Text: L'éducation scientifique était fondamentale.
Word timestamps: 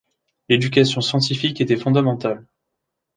L'éducation 0.49 0.99
scientifique 0.99 1.61
était 1.61 1.77
fondamentale. 1.77 2.43